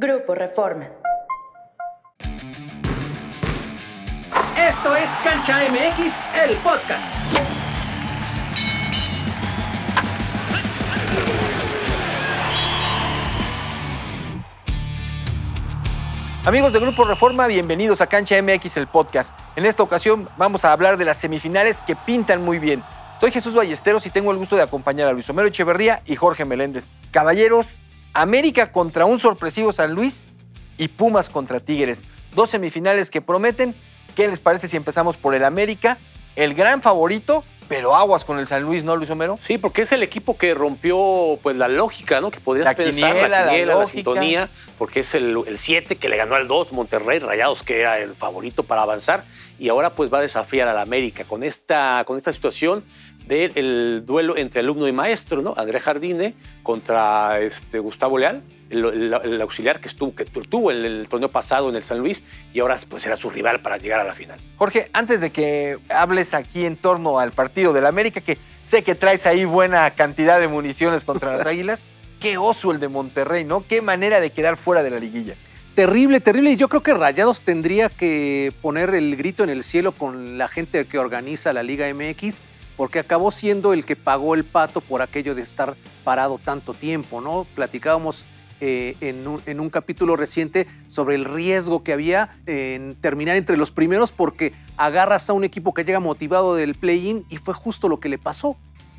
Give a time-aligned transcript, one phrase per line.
[0.00, 0.88] Grupo Reforma.
[4.56, 7.14] Esto es Cancha MX, el podcast.
[16.46, 19.38] Amigos de Grupo Reforma, bienvenidos a Cancha MX, el podcast.
[19.54, 22.82] En esta ocasión vamos a hablar de las semifinales que pintan muy bien.
[23.20, 26.46] Soy Jesús Ballesteros y tengo el gusto de acompañar a Luis Homero Echeverría y Jorge
[26.46, 26.90] Meléndez.
[27.10, 27.82] Caballeros,
[28.12, 30.26] América contra un sorpresivo San Luis
[30.78, 32.02] y Pumas contra Tigres.
[32.34, 33.74] Dos semifinales que prometen.
[34.14, 35.98] ¿Qué les parece si empezamos por el América?
[36.36, 39.38] El gran favorito, pero aguas con el San Luis, ¿no, Luis Homero?
[39.40, 42.30] Sí, porque es el equipo que rompió pues la lógica, ¿no?
[42.30, 43.94] Que podrías La pensar, quiniela, la la quiniela, la, lógica.
[43.94, 48.14] sintonía, porque es el 7 que le ganó al 2, Monterrey, Rayados, que era el
[48.16, 49.24] favorito para avanzar,
[49.58, 52.84] y ahora pues va a desafiar al América con esta, con esta situación
[53.38, 55.54] del duelo entre alumno y maestro, ¿no?
[55.56, 60.84] André Jardine contra este, Gustavo Leal, el, el- el auxiliar que, estuvo, que tuvo el,
[60.84, 64.00] el torneo pasado en el San Luis, y ahora pues era su rival para llegar
[64.00, 64.38] a la final.
[64.56, 68.94] Jorge, antes de que hables aquí en torno al partido del América, que sé que
[68.94, 71.86] traes ahí buena cantidad de municiones contra las Águilas,
[72.20, 73.64] qué oso el de Monterrey, ¿no?
[73.66, 75.34] Qué manera de quedar fuera de la liguilla.
[75.74, 76.50] Terrible, terrible.
[76.50, 80.48] Y yo creo que Rayados tendría que poner el grito en el cielo con la
[80.48, 82.40] gente que organiza la Liga MX,
[82.76, 87.20] porque acabó siendo el que pagó el pato por aquello de estar parado tanto tiempo,
[87.20, 87.46] ¿no?
[87.54, 88.24] Platicábamos
[88.60, 93.56] eh, en, un, en un capítulo reciente sobre el riesgo que había en terminar entre
[93.56, 97.88] los primeros porque agarras a un equipo que llega motivado del play-in y fue justo
[97.88, 98.56] lo que le pasó.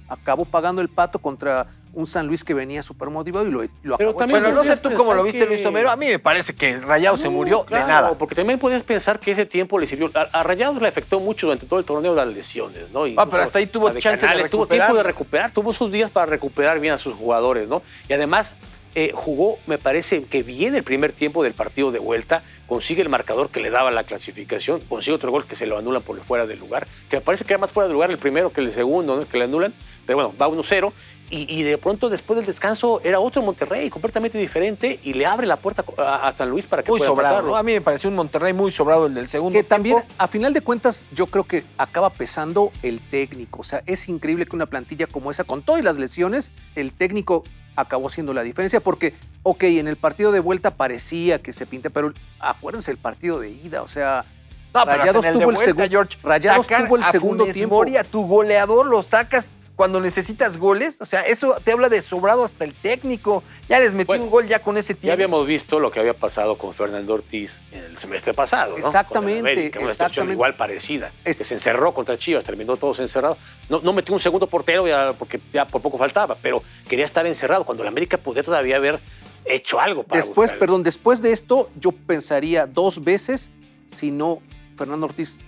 [0.07, 3.97] Acabó pagando el pato contra un San Luis que venía súper motivado y lo, lo
[3.97, 5.89] Pero acabó también Bueno, no sé tú cómo lo viste, que- Luis Homero.
[5.89, 8.17] A mí me parece que Rayado se murió claro, de nada.
[8.17, 10.09] Porque también podías pensar que ese tiempo le sirvió.
[10.13, 13.03] A, a Rayados le afectó mucho durante todo el torneo las lesiones, ¿no?
[13.17, 15.91] Ah, pero hasta ahí tuvo la chance de Canales, Tuvo tiempo de recuperar, tuvo sus
[15.91, 17.81] días para recuperar bien a sus jugadores, ¿no?
[18.07, 18.53] Y además
[18.93, 23.09] eh, jugó, me parece que bien el primer tiempo del partido de vuelta, consigue el
[23.09, 26.45] marcador que le daba la clasificación, consigue otro gol que se lo anulan por fuera
[26.45, 28.71] del lugar, que me parece que era más fuera del lugar el primero que el
[28.71, 29.27] segundo, ¿no?
[29.27, 29.73] que le anulan,
[30.05, 30.91] pero bueno, va 1-0.
[31.33, 35.47] Y, y de pronto después del descanso era otro Monterrey completamente diferente y le abre
[35.47, 37.55] la puerta a, a San Luis para que Muy pueda sobrado.
[37.55, 39.57] A mí me pareció un Monterrey muy sobrado el del segundo.
[39.57, 40.13] Que también, tiempo.
[40.17, 43.61] a final de cuentas, yo creo que acaba pesando el técnico.
[43.61, 47.45] O sea, es increíble que una plantilla como esa, con todas las lesiones, el técnico
[47.75, 48.79] acabó siendo la diferencia.
[48.81, 53.39] Porque, ok, en el partido de vuelta parecía que se pinta, pero acuérdense el partido
[53.39, 53.81] de ida.
[53.81, 54.25] O sea,
[54.73, 55.89] No, Rayados el tuvo el vuelta, segundo.
[55.89, 57.75] George, Rayados tuvo el segundo Funes tiempo.
[57.75, 61.01] Mori, a tu goleador lo sacas cuando necesitas goles.
[61.01, 63.43] O sea, eso te habla de sobrado hasta el técnico.
[63.69, 65.13] Ya les metió Bueno, un gol ya con ese Ya tiempo.
[65.13, 68.71] habíamos visto lo que había pasado con Fernando Ortiz en el semestre pasado.
[68.71, 68.77] ¿no?
[68.77, 70.33] Exactamente, el América, una situación exactamente.
[70.33, 71.11] igual parecida.
[71.23, 73.37] Que se encerró contra Chivas, terminó todos encerrados.
[73.69, 77.25] No, no metió un segundo portero ya, porque ya por poco faltaba, pero quería estar
[77.25, 78.99] encerrado cuando el América podía todavía haber
[79.45, 83.49] hecho algo para Después, perdón, después de esto, yo pensaría dos veces
[83.87, 84.41] si no,
[84.77, 85.39] Fernando Ortiz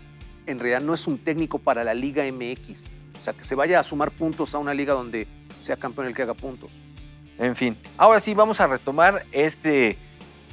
[0.46, 2.92] en realidad no es un técnico para la Liga MX.
[3.20, 5.28] O sea, que se vaya a sumar puntos a una liga donde
[5.60, 6.72] sea campeón el que haga puntos.
[7.40, 9.98] En fin, ahora sí vamos a retomar este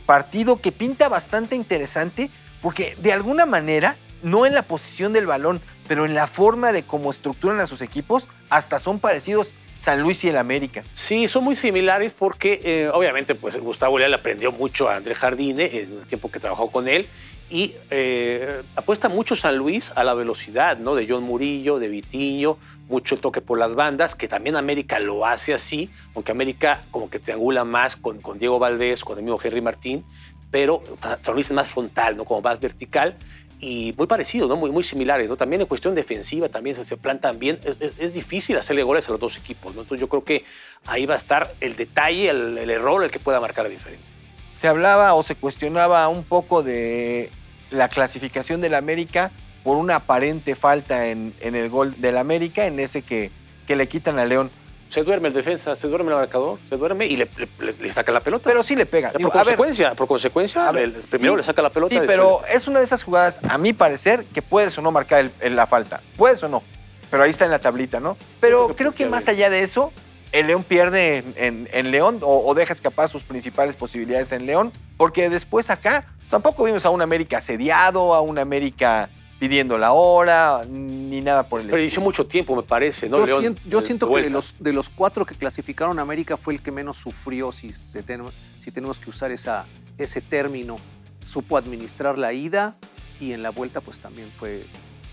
[0.07, 2.31] partido que pinta bastante interesante
[2.63, 6.83] porque de alguna manera, no en la posición del balón, pero en la forma de
[6.83, 10.85] cómo estructuran a sus equipos, hasta son parecidos San Luis y el América.
[10.93, 15.65] Sí, son muy similares porque eh, obviamente pues Gustavo Leal aprendió mucho a André Jardine
[15.65, 17.09] en el tiempo que trabajó con él
[17.51, 20.95] y eh, apuesta mucho San Luis a la velocidad, ¿no?
[20.95, 22.57] De John Murillo, de Vitiño,
[22.89, 27.19] mucho toque por las bandas, que también América lo hace así, aunque América como que
[27.19, 30.05] triangula más con, con Diego Valdés, con el mismo Henry Martín,
[30.51, 30.83] pero
[31.23, 32.25] San Luis es más frontal, ¿no?
[32.25, 33.17] Como más vertical
[33.61, 34.57] y muy parecido, ¿no?
[34.57, 35.37] Muy, muy similares, ¿no?
[35.37, 37.61] También en cuestión defensiva también se, plantan bien.
[37.99, 39.83] Es, difícil hacerle goles a los dos equipos, ¿no?
[39.83, 40.45] Entonces yo creo que
[40.87, 44.15] ahí va a estar el detalle, el, el error, el que pueda marcar la diferencia.
[44.53, 47.31] Se hablaba o se cuestionaba un poco de
[47.71, 49.31] la clasificación del América
[49.65, 53.31] por una aparente falta en, en el gol del América, en ese que,
[53.67, 54.51] que le quitan a León.
[54.89, 57.29] Se duerme el defensa, se duerme el marcador, se duerme y le,
[57.61, 58.43] le- saca la pelota.
[58.49, 59.13] Pero sí le pega.
[59.17, 60.69] Digo, por ver, consecuencia, por consecuencia,
[61.13, 61.95] primero le saca la pelota.
[61.95, 65.21] Sí, pero es una de esas jugadas, a mi parecer, que puedes o no marcar
[65.21, 66.01] el- el- la falta.
[66.17, 66.65] Puedes o no.
[67.09, 68.17] Pero ahí está en la tablita, ¿no?
[68.41, 69.11] Pero creo que creo que pierde.
[69.13, 69.93] más allá de eso,
[70.33, 74.47] el León pierde en, en- en León o, o deja escapar sus principales posibilidades en
[74.47, 79.93] León, porque después acá tampoco vimos a un América asediado, a un América pidiendo la
[79.93, 82.05] hora, ni nada por el Desperdició estilo.
[82.05, 83.19] mucho tiempo, me parece, ¿no?
[83.19, 85.99] yo León, siento, yo de- siento de que de los, de los cuatro que clasificaron
[85.99, 88.23] a América fue el que menos sufrió, si, se ten-
[88.59, 89.65] si tenemos que usar esa,
[89.99, 90.77] ese término.
[91.21, 92.77] Supo administrar la ida
[93.19, 94.65] y en la vuelta pues también fue,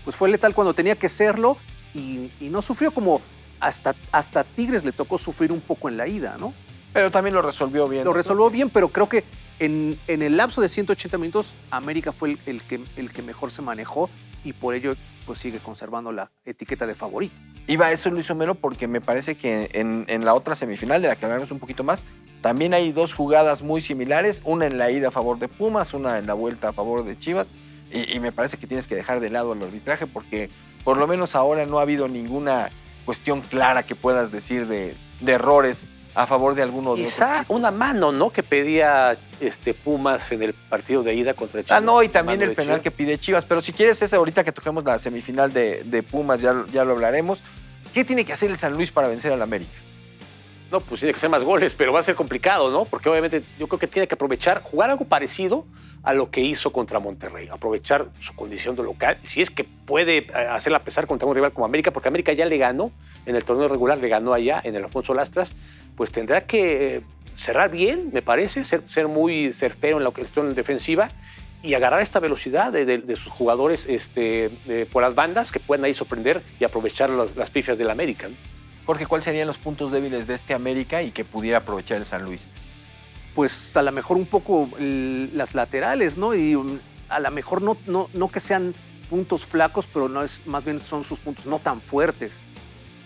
[0.04, 1.56] pues fue letal cuando tenía que serlo
[1.94, 3.20] y, y no sufrió como
[3.60, 6.54] hasta, hasta Tigres le tocó sufrir un poco en la ida, ¿no?
[6.94, 8.04] Pero también lo resolvió bien.
[8.04, 9.22] Lo resolvió bien, pero creo que
[9.58, 14.08] en, el lapso de 180 minutos, América fue el, que, mejor se manejó
[14.44, 14.94] y por ello
[15.26, 17.34] pues sigue conservando la etiqueta de favorito.
[17.66, 21.24] Iba eso Luis Homero porque me parece que en, la otra semifinal, de la que
[21.24, 22.06] hablaremos un poquito más,
[22.40, 26.18] también hay dos jugadas muy similares, una en la ida a favor de Pumas, una
[26.18, 27.48] en la vuelta a favor de Chivas,
[27.92, 30.50] y, me parece que tienes que dejar de lado el arbitraje porque
[30.84, 32.68] por lo menos ahora no ha habido ninguna
[33.06, 37.54] cuestión clara que puedas decir de, de errores a favor de alguno de Quizá otro.
[37.54, 38.30] una mano, ¿no?
[38.30, 41.78] Que pedía este, Pumas en el partido de ida contra Chivas.
[41.78, 42.82] Ah, no, y también el penal Chivas.
[42.82, 43.44] que pide Chivas.
[43.44, 46.94] Pero si quieres ese ahorita que toquemos la semifinal de, de Pumas, ya, ya lo
[46.94, 47.42] hablaremos.
[47.94, 49.70] ¿Qué tiene que hacer el San Luis para vencer al América?
[50.72, 52.84] No, pues tiene que ser más goles, pero va a ser complicado, ¿no?
[52.84, 55.64] Porque obviamente yo creo que tiene que aprovechar, jugar algo parecido
[56.02, 57.48] a lo que hizo contra Monterrey.
[57.50, 61.52] Aprovechar su condición de local, si es que puede eh, hacerla pesar contra un rival
[61.52, 62.92] como América, porque América ya le ganó
[63.24, 65.54] en el torneo regular, le ganó allá en el Alfonso Lastras,
[65.98, 67.00] pues tendrá que eh,
[67.34, 71.08] cerrar bien, me parece, ser, ser muy certero en la cuestión defensiva
[71.60, 75.58] y agarrar esta velocidad de, de- de sus jugadores este, de- por las bandas que
[75.58, 78.28] puedan ahí sorprender y aprovechar las, las pifias del América.
[78.86, 82.22] Jorge, ¿cuáles serían los puntos débiles de este América y que pudiera aprovechar el San
[82.24, 82.54] Luis?
[83.34, 86.34] pues a lo mejor un poco el- las laterales, ¿no?
[86.34, 86.56] Y
[87.08, 88.74] a lo mejor no, no, no que sean
[89.10, 92.44] puntos flacos, pero no es, más bien son sus puntos no tan fuertes.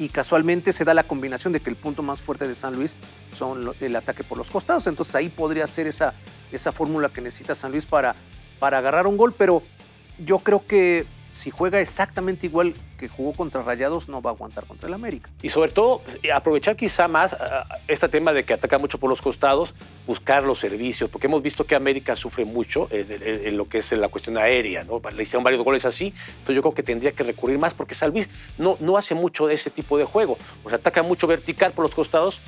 [0.02, 2.96] Y casualmente se da la combinación de que el punto más fuerte de San Luis
[3.30, 4.88] son el ataque por los costados.
[4.88, 6.12] Entonces ahí podría ser esa,
[6.50, 8.16] esa fórmula que necesita San Luis para,
[8.58, 9.32] para agarrar un gol.
[9.32, 9.62] Pero
[10.18, 14.66] yo creo que si juega exactamente igual que jugó contra Rayados, no va a aguantar
[14.66, 15.30] contra el América.
[15.42, 19.10] Y sobre todo, pues, aprovechar quizá más ah, este tema de que ataca mucho por
[19.10, 19.74] los costados,
[20.06, 24.08] buscar los servicios, porque hemos visto que América sufre mucho en, lo que es la
[24.08, 25.00] cuestión aérea, ¿no?
[25.14, 28.12] Le hicieron varios goles así, entonces yo creo que tendría que recurrir más, porque San
[28.58, 30.36] no, no hace mucho de ese tipo de juego.
[30.64, 32.40] O sea, ataca mucho vertical por los costados,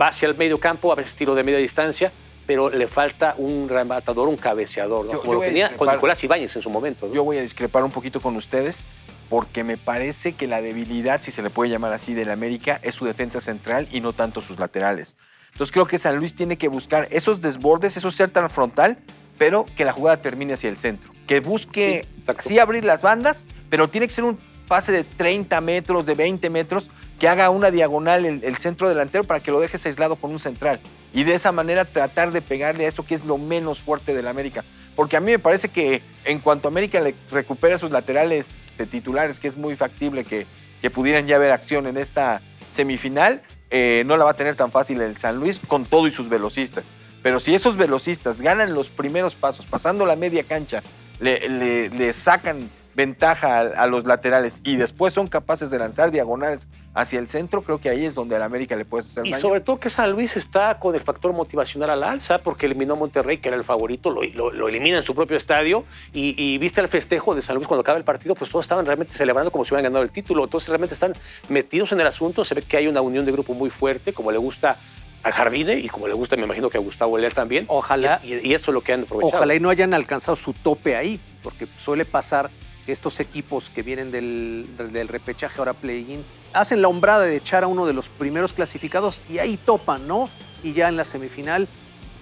[0.00, 2.10] va hacia el medio campo, a veces tiro de media distancia,
[2.46, 5.12] pero le falta un rematador, un cabeceador, ¿no?
[5.12, 5.88] Yo- Como yo lo tenía con.
[5.90, 7.06] Nicolás Ibáñez en su momento.
[7.08, 7.14] ¿no?
[7.14, 8.84] Yo voy a discrepar un poquito con ustedes
[9.28, 12.94] porque me parece que la debilidad, si se le puede llamar así, del América es
[12.94, 15.16] su defensa central y no tanto sus laterales.
[15.52, 18.98] Entonces creo que San Luis tiene que buscar esos desbordes, eso ser tan frontal,
[19.38, 21.10] pero que la jugada termine hacia el centro.
[21.26, 22.06] Que busque
[22.40, 24.38] sí abrir las bandas, pero tiene que ser un
[24.68, 29.24] pase de 30 metros, de 20 metros, que haga una diagonal el, el centro delantero
[29.24, 30.80] para que lo dejes aislado con un central.
[31.14, 34.26] Y de esa manera tratar de pegarle a eso que es lo menos fuerte del
[34.26, 34.64] América.
[34.94, 39.40] Porque a mí me parece que en cuanto América le recupera sus laterales este, titulares,
[39.40, 40.46] que es muy factible que,
[40.82, 44.70] que pudieran ya ver acción en esta semifinal, eh, no la va a tener tan
[44.70, 46.94] fácil el San Luis con todo y sus velocistas.
[47.22, 50.82] Pero si esos velocistas ganan los primeros pasos, pasando la media cancha,
[51.20, 57.18] le, sacan ventaja a, a los laterales y después son capaces de lanzar diagonales hacia
[57.18, 59.40] el centro, creo que ahí es donde al América le puedes hacer Y daño.
[59.42, 62.96] sobre todo que San Luis está con el factor motivacional al alza, porque eliminó a
[62.96, 65.84] Monterrey, que era el favorito, lo, lo- lo elimina en su propio estadio.
[66.12, 68.86] Y, y viste el festejo de San Luis cuando acaba el partido, pues todos estaban
[68.86, 70.44] realmente celebrando como si hubieran ganado el título.
[70.44, 71.14] Entonces realmente están
[71.48, 72.44] metidos en el asunto.
[72.44, 74.76] Se ve que hay una unión de grupo muy fuerte, como le gusta
[75.24, 77.64] a Jardine y como le gusta, me imagino que a Gustavo Leal también.
[77.68, 78.20] Ojalá.
[78.22, 79.36] Y, y eso es lo que han aprovechado.
[79.38, 82.50] Ojalá y no hayan alcanzado su tope ahí, porque suele pasar
[82.86, 87.66] estos equipos que vienen del, del repechaje ahora play-in hacen la hombrada de echar a
[87.66, 90.28] uno de los primeros clasificados y ahí topan, ¿no?
[90.62, 91.66] Y ya en la semifinal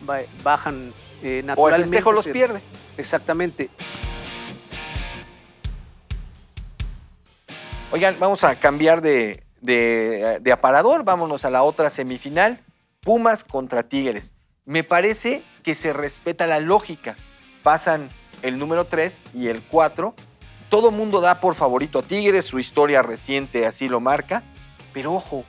[0.07, 0.93] ba- bajan
[1.23, 1.89] eh, o el naturalmente.
[1.89, 2.63] festejo los pierde.
[2.97, 3.71] Exactamente.
[7.91, 12.61] Oigan, vamos a cambiar de, de- de aparador, vámonos a la otra semifinal,
[13.01, 14.33] Pumas contra Tigres.
[14.65, 17.17] Me parece que se respeta la lógica.
[17.63, 18.09] Pasan
[18.43, 20.15] el número 3 y el 4.
[20.73, 24.43] Todo mundo da por favorito a Tigres, su historia reciente así lo marca.
[24.95, 25.45] Pero ojo,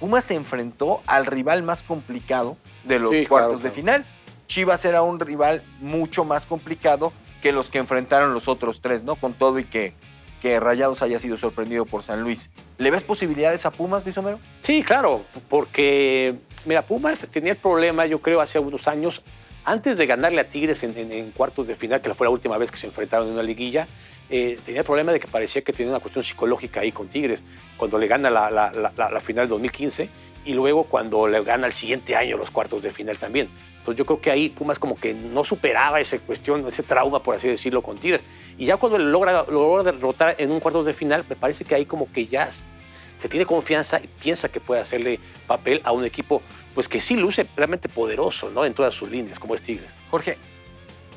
[0.00, 4.02] Pumas se enfrentó al rival más complicado de los Sí, cuartos claro, de claro.
[4.02, 4.06] final.
[4.48, 9.14] Chivas era un rival mucho más complicado que los que enfrentaron los otros tres, ¿no?
[9.14, 9.94] Con todo y que,
[10.42, 12.50] que Rayados haya sido sorprendido por San Luis.
[12.78, 14.40] ¿Le ves posibilidades a Pumas, Luis Homero?
[14.62, 19.22] Sí, claro, porque, mira, Pumas tenía el problema, yo creo, hace unos años,
[19.66, 22.76] antes de ganarle a Tigres en, cuartos de final, que fue la última vez que
[22.76, 23.86] se enfrentaron en una liguilla,
[24.30, 27.44] eh, tenía el problema de que parecía que tenía una cuestión psicológica ahí con Tigres,
[27.76, 30.08] cuando le gana la, la- la- final 2015
[30.44, 33.48] y luego cuando le gana el siguiente año los cuartos de final también.
[33.78, 37.36] Entonces yo creo que ahí Pumas como que no superaba esa cuestión, ese trauma, por
[37.36, 38.24] así decirlo, con Tigres.
[38.58, 41.74] Y ya cuando logra, lo logra derrotar en un cuartos de final, me parece que
[41.74, 46.04] ahí como que ya se tiene confianza y piensa que puede hacerle papel a un
[46.04, 46.42] equipo
[46.76, 48.66] pues que sí luce realmente poderoso ¿no?
[48.66, 49.90] en todas sus líneas, como es Tigres.
[50.10, 50.36] Jorge,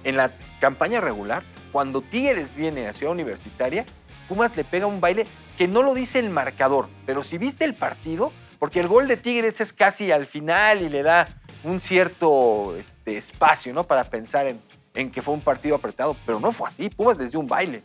[0.05, 3.85] en la campaña regular, cuando Tigres viene a Ciudad Universitaria,
[4.29, 7.73] Pumas le pega un baile que no lo dice el marcador, pero si viste el
[7.73, 11.27] partido, porque el gol de Tigres es casi al final y le da
[11.65, 13.83] un cierto este, espacio, ¿no?
[13.83, 14.61] Para pensar en,
[14.93, 16.89] en que fue un partido apretado, pero no fue así.
[16.89, 17.83] Pumas les dio un baile.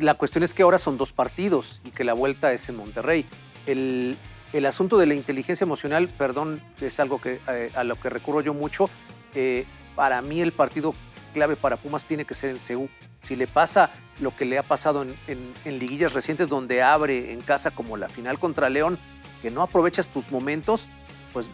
[0.00, 3.26] La cuestión es que ahora son dos partidos y que la vuelta es en Monterrey.
[3.66, 4.16] El,
[4.54, 8.40] el asunto de la inteligencia emocional, perdón, es algo que, eh, a lo que recurro
[8.40, 8.88] yo mucho.
[9.34, 10.94] Eh, para mí el partido
[11.32, 12.88] clave para Pumas tiene que ser en CEU.
[13.20, 17.72] Si le pasa lo que le ha pasado en, liguillas recientes donde abre en casa
[17.72, 18.96] como la final contra León,
[19.42, 20.88] que no aprovechas tus momentos,
[21.32, 21.50] pues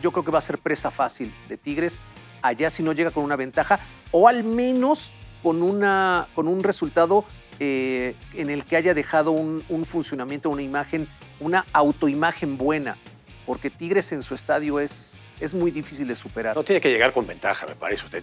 [0.00, 2.00] yo creo que va a ser presa fácil de Tigres
[2.40, 3.80] allá si no llega con una ventaja
[4.12, 7.26] o al menos con, una, con un resultado
[7.60, 11.06] eh, en el que haya dejado un funcionamiento, una imagen,
[11.42, 12.96] una autoimagen buena.
[13.44, 16.54] Porque Tigres en su estadio es, es muy difícil de superar.
[16.54, 18.22] No tiene que llegar con ventaja, me parece usted.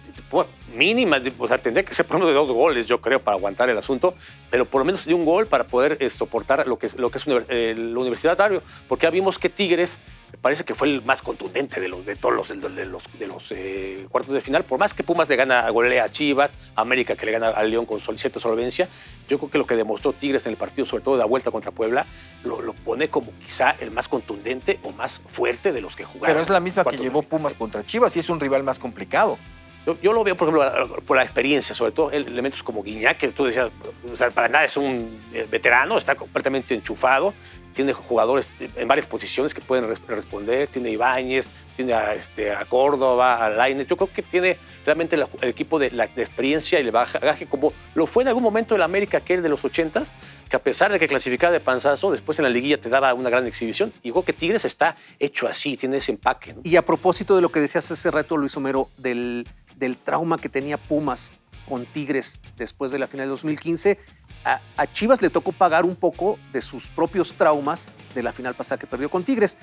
[0.74, 3.36] Mínima, o sea, tendría que ser por lo menos de dos goles, yo creo, para
[3.36, 4.14] aguantar el asunto,
[4.50, 7.10] pero por lo menos de un gol para poder eh, soportar lo que es, lo
[7.10, 9.98] que es univer- eh, el universitario, porque ya vimos que Tigres
[10.32, 12.84] me parece que fue el más contundente de, los, de todos los, de los, de
[12.86, 16.10] los, de los, eh, cuartos de final, por más que Pumas le gana, golea a
[16.10, 18.88] Chivas, América que le gana al León con cierta solvencia,
[19.28, 21.50] yo creo que lo que demostró Tigres en el partido, sobre todo de la vuelta
[21.50, 22.06] contra Puebla,
[22.44, 26.34] lo, lo pone como quizá el más contundente o más fuerte de los que jugaron.
[26.34, 27.22] Pero es la misma que llevó.
[27.22, 29.38] Pumas contra Chivas y es un rival más complicado.
[29.86, 33.16] Yo, yo lo veo, por ejemplo, por la experiencia, sobre todo el- elementos como Guiñac,
[33.16, 33.70] que tú decías,
[34.12, 37.32] o sea, para nada es un eh, veterano, está completamente enchufado,
[37.72, 41.46] tiene jugadores en varias posiciones que pueden res- responder, tiene Ibáñez,
[41.76, 43.86] tiene a, este, a Córdoba, a Lainez.
[43.86, 48.06] Yo creo que tiene realmente el equipo de, la, experiencia y el bagaje, como lo
[48.06, 50.08] fue en algún momento el América, aquel de los 80s,
[50.48, 53.30] que a pesar de que clasificaba de panzazo, después en la liguilla te daba una
[53.30, 53.92] gran exhibición.
[54.02, 56.56] Y creo que Tigres está hecho así, tiene ese empaque.
[56.64, 59.46] Y a propósito de lo que decías hace rato, Luis Homero, del,
[59.76, 61.32] del trauma que tenía Pumas
[61.68, 63.98] con Tigres después de la final de 2015,
[64.44, 68.78] a, Chivas le tocó pagar un poco de sus propios traumas de la final pasada
[68.78, 69.56] que perdió con Tigres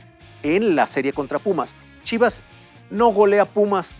[0.44, 1.76] en la serie contra Pumas.
[2.04, 2.44] Chivas
[2.90, 3.96] no golea Pumas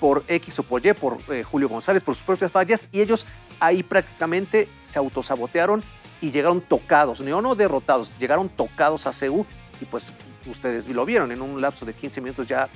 [0.00, 3.26] por X o por Y, por eh, Julio González, por sus propias fallas, y ellos
[3.60, 5.82] ahí prácticamente se autosabotearon
[6.20, 9.44] y llegaron tocados, no, no derrotados, llegaron tocados a CEU
[9.80, 10.12] y pues
[10.48, 12.68] ustedes lo vieron, en un lapso de 15 minutos ya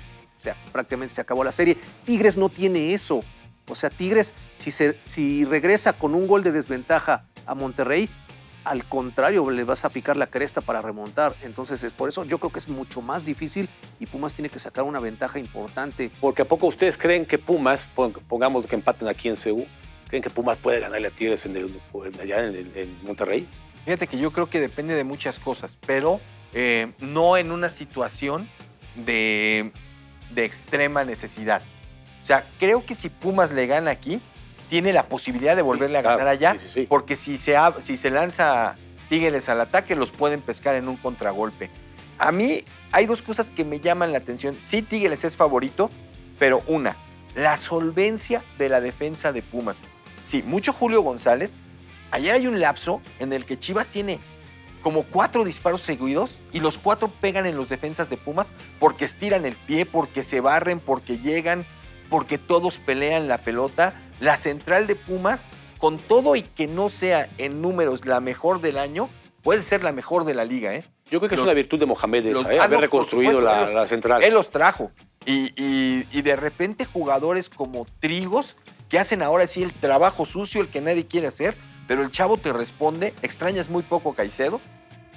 [0.72, 1.76] prácticamente se acabó la serie.
[2.04, 3.22] Tigres no tiene eso.
[3.68, 8.08] O sea, Tigres, si regresa con un gol de desventaja a Monterrey,
[8.64, 11.36] al contrario, le vas a picar la cresta para remontar.
[11.42, 13.68] Entonces, es por eso yo creo que es mucho más difícil
[14.00, 16.10] y Pumas tiene que sacar una ventaja importante.
[16.20, 19.66] Porque a poco ustedes creen que Pumas, pon- pongamos que empaten aquí en CEU,
[20.08, 21.80] creen que Pumas puede ganarle a Tigres en el-
[22.20, 23.46] allá en, el- en Monterrey.
[23.84, 26.20] Fíjate que yo creo que depende de muchas cosas, pero
[26.52, 28.48] eh, no en una situación
[28.96, 29.72] de,
[30.34, 31.62] de extrema necesidad.
[32.20, 34.20] O sea, creo que si Pumas le gana aquí,
[34.68, 36.86] tiene la posibilidad de volverle a claro, ganar allá, sí, sí, sí.
[36.88, 38.76] porque si se, si se lanza
[39.08, 41.70] Tigres al ataque, los pueden pescar en un contragolpe.
[42.18, 44.58] A mí hay dos cosas que me llaman la atención.
[44.62, 45.90] Sí, Tigres es favorito,
[46.38, 46.96] pero una,
[47.34, 49.82] la solvencia de la defensa de Pumas.
[50.22, 51.60] Sí, mucho Julio González.
[52.10, 54.18] Ayer hay un lapso en el que Chivas tiene
[54.82, 59.44] como cuatro disparos seguidos y los cuatro pegan en los defensas de Pumas porque estiran
[59.44, 61.66] el pie, porque se barren, porque llegan,
[62.08, 63.94] porque todos pelean la pelota.
[64.20, 68.78] La central de Pumas, con todo y que no sea en números la mejor del
[68.78, 69.08] año,
[69.42, 70.84] puede ser la mejor de la liga, ¿eh?
[71.10, 72.58] Yo creo que Los- es una virtud de Mohamed esa, los- ¿eh?
[72.58, 74.22] ah, haber no, reconstruido supuesto, la, él los- la central.
[74.24, 74.90] Él los trajo.
[75.24, 78.56] Y, y- y de repente jugadores como Trigos,
[78.88, 81.54] que hacen ahora sí el trabajo sucio, el que nadie quiere hacer,
[81.86, 83.14] pero el chavo te responde.
[83.22, 84.60] Extrañas muy poco a Caicedo,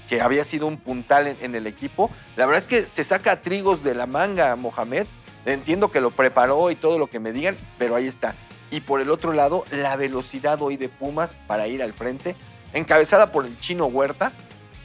[0.07, 2.11] que había sido un puntal en, en el equipo.
[2.35, 5.07] La verdad es que se saca a Trigos de la manga Mohamed.
[5.45, 8.35] Entiendo que lo preparó y todo lo que me digan, pero ahí está.
[8.71, 12.35] Y por el otro lado, la velocidad hoy de Pumas para ir al frente,
[12.73, 14.31] encabezada por el chino Huerta,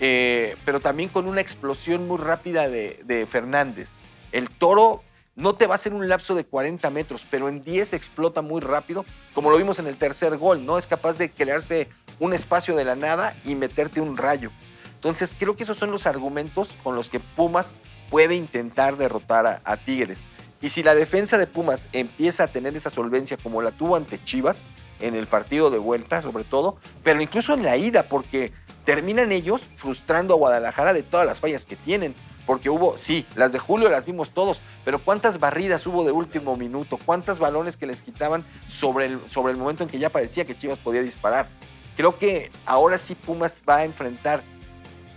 [0.01, 3.99] eh, pero también con una explosión muy rápida de, de Fernández.
[4.33, 5.03] El toro
[5.37, 8.61] no te va a hacer un lapso de 40 metros, pero en 10 explota muy
[8.61, 10.79] rápido, como lo vimos en el tercer gol, ¿no?
[10.79, 11.89] Es capaz de crearse
[12.21, 14.51] un espacio de la nada y meterte un rayo.
[14.95, 17.73] Entonces, creo que esos son los argumentos con los que Pumas
[18.11, 20.25] puede intentar derrotar a Tigres.
[20.65, 24.19] Y si la defensa de Pumas empieza a tener esa solvencia como la tuvo ante
[24.25, 24.65] Chivas,
[24.99, 28.51] en el partido de vuelta sobre todo, pero incluso en la ida, porque
[28.87, 32.15] terminan ellos frustrando a Guadalajara de todas las fallas que tienen.
[32.47, 36.57] Porque hubo, sí, las de Julio las vimos todos, pero ¿cuántas barridas hubo de último
[36.57, 36.99] minuto?
[37.05, 40.57] ¿Cuántos balones que les quitaban sobre el, sobre el momento en que ya parecía que
[40.57, 41.49] Chivas podía disparar?
[41.95, 44.43] Creo que ahora sí Pumas va a enfrentar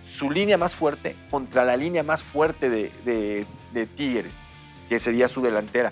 [0.02, 4.44] su línea más fuerte contra la línea más fuerte de, de- de Tigres,
[4.90, 5.92] que sería su delantera.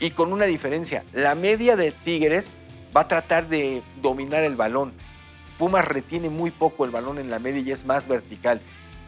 [0.00, 2.60] Y con una diferencia, la media de Tigres
[2.96, 4.92] va a tratar de dominar el balón.
[5.58, 8.60] Pumas retiene muy poco el balón en la media y es más vertical.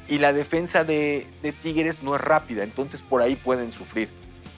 [0.08, 1.26] Y la defensa de,
[1.62, 4.08] Tigres no es rápida, entonces por ahí pueden sufrir.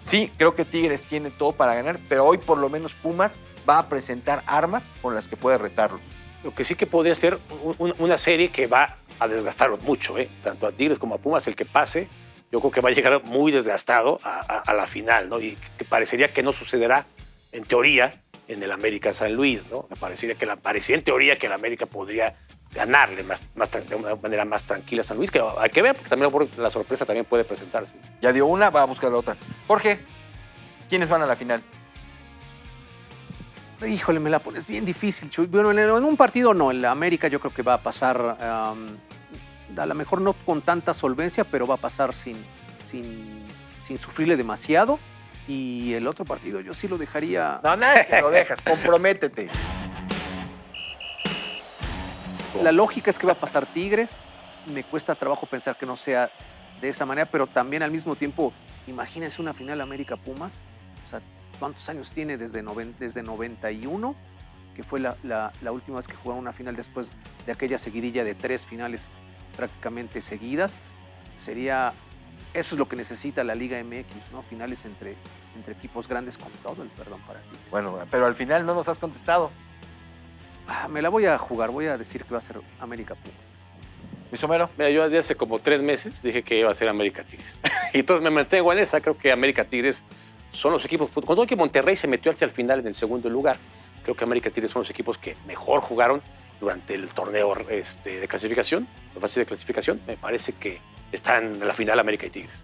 [0.02, 3.32] Sí, creo que Tigres tiene todo para ganar, pero hoy por lo menos Pumas
[3.68, 6.00] va a presentar armas con las que puede retarlos.
[6.44, 10.18] Lo que sí que podría ser un- un- una serie que va a desgastarlos mucho,
[10.18, 10.28] ¿eh?
[10.44, 12.08] tanto a Tigres como a Pumas, el que pase,
[12.56, 15.38] yo creo que va a llegar muy desgastado a, a- a la final, ¿no?
[15.40, 17.04] Y que parecería que no sucederá,
[17.52, 19.82] en teoría, en el América San Luis, ¿no?
[20.00, 22.34] Parecería que la, parecía en teoría que el América podría
[22.72, 25.94] ganarle más, más de una manera más tranquila a San Luis, que hay que ver,
[25.96, 27.96] porque también la sorpresa también puede presentarse.
[28.22, 29.36] Ya dio una, va a buscar la otra.
[29.66, 29.98] Jorge,
[30.88, 31.62] ¿quiénes van a la final?
[33.86, 35.28] Híjole, me la pones bien difícil.
[35.28, 35.44] Chuy.
[35.46, 36.70] Bueno, en, un partido no.
[36.70, 38.38] En la América yo creo que va a pasar,
[39.76, 42.36] a lo mejor no con tanta solvencia, pero va a pasar sin,
[42.84, 43.42] sin,
[43.80, 44.98] sin sufrirle demasiado.
[45.48, 47.60] Y el otro partido yo sí lo dejaría.
[47.62, 49.48] No, nada, que lo dejas, comprométete.
[52.62, 54.24] La lógica es que va a pasar Tigres.
[54.66, 56.30] Me cuesta trabajo pensar que no sea
[56.80, 58.52] de esa manera, pero también al mismo tiempo,
[58.86, 60.62] imagínense una final América-Pumas.
[61.02, 61.20] O sea,
[61.60, 64.16] ¿cuántos años tiene desde, noven- desde 91?
[64.74, 67.12] Que fue la, la- la última vez que jugaron una final después
[67.44, 69.10] de aquella seguidilla de tres finales
[69.56, 70.78] prácticamente seguidas.
[71.36, 71.92] Sería,
[72.54, 74.42] eso es lo que necesita la Liga MX, ¿no?
[74.42, 75.14] Finales entre,
[75.56, 77.56] entre equipos grandes con todo el perdón para ti.
[77.70, 79.50] Bueno, pero al final no nos has contestado.
[80.68, 83.56] Ah, me la voy a jugar, voy a decir que va a ser América-Pumas.
[84.30, 87.22] Luis Homero, Mira, yo desde hace como tres meses dije que iba a ser América
[87.22, 87.60] Tigres.
[87.94, 89.00] y entonces me mantengo en esa.
[89.00, 90.02] Creo que América Tigres
[90.50, 91.10] son los equipos.
[91.24, 93.56] Cuando que Monterrey se metió hacia el final en el segundo lugar,
[94.02, 96.22] creo que América Tigres son los equipos que mejor jugaron
[96.60, 100.00] durante el torneo este, de clasificación, la fase de clasificación.
[100.06, 100.80] Me parece que
[101.12, 102.62] están en la final América y Tigres.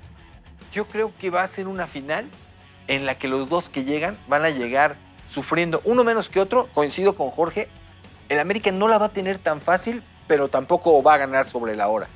[0.72, 2.26] yo creo que va a ser una final
[2.88, 4.96] en la que los dos que llegan van a llegar
[5.28, 6.68] sufriendo, uno menos que otro.
[6.74, 7.68] Coincido con Jorge,
[8.28, 11.76] el América no la va a tener tan fácil, pero tampoco va a ganar sobre
[11.76, 12.08] la hora.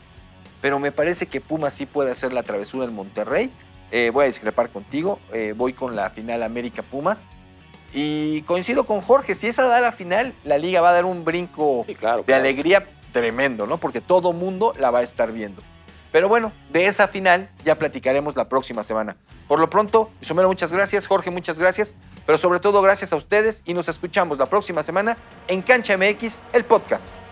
[0.60, 3.50] Pero me parece que Pumas sí puede hacer la travesura en Monterrey.
[3.90, 7.26] Eh, voy a discrepar contigo, eh, voy con la final América-Pumas.
[7.98, 11.24] Y coincido con Jorge, si esa da la final, la liga va a dar un
[11.24, 12.18] brinco Sí, claro.
[12.18, 12.40] de claro.
[12.42, 13.78] alegría tremendo, ¿no?
[13.78, 15.62] Porque todo mundo la va a estar viendo.
[16.12, 19.16] Pero bueno, de esa final ya platicaremos la próxima semana.
[19.48, 23.62] Por lo pronto, Isomero, muchas gracias, Jorge, muchas gracias, pero sobre todo gracias a ustedes
[23.64, 25.16] y nos escuchamos la próxima semana
[25.48, 27.25] en Cancha MX, el podcast.